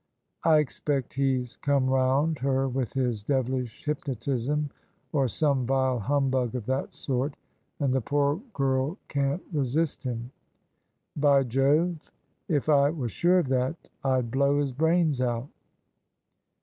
"I 0.53 0.57
expect 0.57 1.13
he's 1.13 1.57
come 1.57 1.87
round 1.87 2.39
her 2.39 2.67
with 2.67 2.91
his 2.93 3.21
devilish 3.21 3.85
hypnotism 3.85 4.71
or 5.13 5.27
some 5.27 5.67
vile 5.67 5.99
humbug 5.99 6.55
of 6.55 6.65
that 6.65 6.95
sort, 6.95 7.35
and 7.79 7.93
the 7.93 8.01
poor 8.01 8.37
girl 8.51 8.97
can't 9.07 9.43
resist 9.53 10.01
him. 10.01 10.31
By 11.15 11.43
Jove, 11.43 12.11
if 12.47 12.67
I 12.67 12.89
was 12.89 13.11
sure 13.11 13.37
of 13.37 13.49
that, 13.49 13.75
I'd 14.03 14.31
blow 14.31 14.57
his 14.59 14.71
brains 14.71 15.21
out! 15.21 15.49